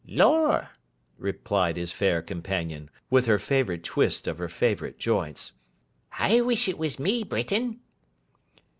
'Lor!' 0.07 0.71
replied 1.19 1.77
his 1.77 1.91
fair 1.91 2.23
companion, 2.23 2.89
with 3.11 3.27
her 3.27 3.37
favourite 3.37 3.83
twist 3.83 4.27
of 4.27 4.39
her 4.39 4.49
favourite 4.49 4.97
joints. 4.97 5.51
'I 6.17 6.41
wish 6.41 6.67
it 6.67 6.79
was 6.79 6.97
me, 6.97 7.23
Britain! 7.23 7.81